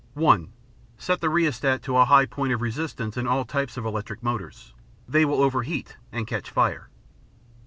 [0.15, 0.51] (1)
[0.97, 4.73] Set the rheostat to a high point of resistance in all types of electric motors.
[5.07, 6.89] They will overheat and catch fire.